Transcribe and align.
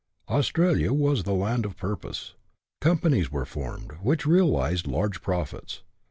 Australia 0.29 0.91
was 0.91 1.25
the 1.25 1.31
land 1.31 1.63
of 1.63 1.77
promise. 1.77 2.33
Companies 2.81 3.31
were 3.31 3.45
formed, 3.45 3.91
which 4.01 4.25
realized 4.25 4.87
large 4.87 5.21
profits. 5.21 5.83